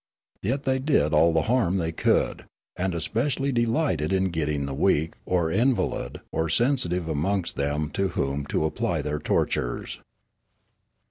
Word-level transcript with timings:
Yet 0.41 0.63
they 0.63 0.79
did 0.79 1.13
all 1.13 1.31
the 1.31 1.43
harm 1.43 1.77
they 1.77 1.91
could, 1.91 2.45
and 2.75 2.95
especially 2.95 3.51
delighted 3.51 4.11
in 4.11 4.31
getting 4.31 4.65
the 4.65 4.73
weak 4.73 5.13
or 5.27 5.51
invalid 5.51 6.21
or 6.31 6.49
sensitive 6.49 7.07
amongst 7.07 7.55
them 7.55 7.91
to 7.91 8.07
whom 8.07 8.47
to 8.47 8.65
apply 8.65 9.03
their 9.03 9.19
tortures. 9.19 9.99